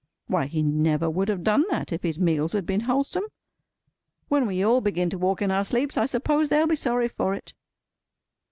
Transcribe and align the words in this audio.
Why, 0.25 0.47
he 0.47 0.63
never 0.63 1.07
would 1.11 1.29
have 1.29 1.43
done 1.43 1.63
that 1.69 1.93
if 1.93 2.01
his 2.01 2.17
meals 2.19 2.53
had 2.53 2.65
been 2.65 2.79
wholesome. 2.89 3.25
When 4.29 4.47
we 4.47 4.63
all 4.63 4.81
begin 4.81 5.11
to 5.11 5.17
walk 5.19 5.43
in 5.43 5.51
our 5.51 5.63
sleeps, 5.63 5.95
I 5.95 6.07
suppose 6.07 6.49
they'll 6.49 6.65
be 6.65 6.75
sorry 6.75 7.07
for 7.07 7.35
it. 7.35 7.53